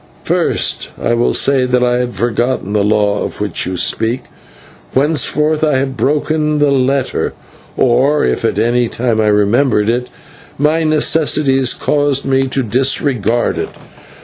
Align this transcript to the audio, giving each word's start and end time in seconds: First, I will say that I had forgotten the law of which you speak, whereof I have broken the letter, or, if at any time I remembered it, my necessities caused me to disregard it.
First, 0.23 0.89
I 0.99 1.13
will 1.13 1.35
say 1.35 1.65
that 1.67 1.83
I 1.83 1.97
had 1.97 2.15
forgotten 2.15 2.73
the 2.73 2.83
law 2.83 3.23
of 3.23 3.39
which 3.39 3.67
you 3.67 3.77
speak, 3.77 4.23
whereof 4.95 5.63
I 5.63 5.77
have 5.77 5.95
broken 5.95 6.57
the 6.57 6.71
letter, 6.71 7.33
or, 7.77 8.25
if 8.25 8.43
at 8.43 8.57
any 8.57 8.87
time 8.87 9.21
I 9.21 9.27
remembered 9.27 9.91
it, 9.91 10.09
my 10.57 10.81
necessities 10.83 11.75
caused 11.75 12.25
me 12.25 12.47
to 12.47 12.63
disregard 12.63 13.59
it. 13.59 13.69